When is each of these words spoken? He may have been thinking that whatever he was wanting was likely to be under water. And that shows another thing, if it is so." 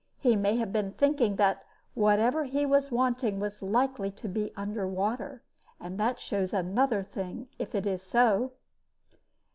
He 0.17 0.35
may 0.35 0.55
have 0.55 0.73
been 0.73 0.93
thinking 0.93 1.35
that 1.35 1.63
whatever 1.93 2.45
he 2.45 2.65
was 2.65 2.89
wanting 2.89 3.39
was 3.39 3.61
likely 3.61 4.09
to 4.09 4.27
be 4.27 4.51
under 4.57 4.87
water. 4.87 5.43
And 5.79 5.99
that 5.99 6.17
shows 6.17 6.55
another 6.55 7.03
thing, 7.03 7.49
if 7.59 7.75
it 7.75 7.85
is 7.85 8.01
so." 8.01 8.53